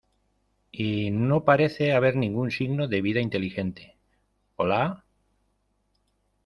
Y 0.71 1.11
no 1.11 1.45
parece 1.45 1.93
haber 1.93 2.15
ningún 2.15 2.49
signo 2.49 2.87
de 2.87 3.03
vida 3.03 3.21
inteligente.¡ 3.21 3.97
Hola! 4.55 5.05